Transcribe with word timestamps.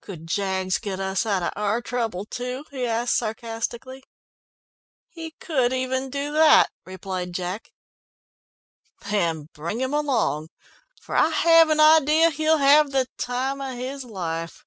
"Could 0.00 0.28
Jaggs 0.28 0.78
get 0.78 1.00
us 1.00 1.26
out 1.26 1.42
of 1.42 1.52
our 1.56 1.82
trouble 1.82 2.24
too?" 2.24 2.64
he 2.70 2.86
asked 2.86 3.16
sarcastically. 3.16 4.04
"He 5.08 5.32
could 5.40 5.72
even 5.72 6.08
do 6.08 6.32
that," 6.34 6.70
replied 6.86 7.32
Jack. 7.34 7.72
"Then 9.10 9.48
bring 9.52 9.80
him 9.80 9.92
along, 9.92 10.50
for 11.00 11.16
I 11.16 11.30
have 11.30 11.68
an 11.68 11.80
idea 11.80 12.30
he'll 12.30 12.58
have 12.58 12.92
the 12.92 13.08
time 13.18 13.60
of 13.60 13.76
his 13.76 14.04
life." 14.04 14.64